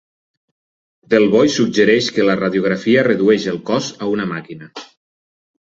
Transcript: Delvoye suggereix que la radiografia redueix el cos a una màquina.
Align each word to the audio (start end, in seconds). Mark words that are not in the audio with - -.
Delvoye 1.13 1.51
suggereix 1.57 2.09
que 2.17 2.25
la 2.29 2.37
radiografia 2.39 3.05
redueix 3.11 3.47
el 3.55 3.63
cos 3.71 3.93
a 4.07 4.11
una 4.17 4.29
màquina. 4.37 4.73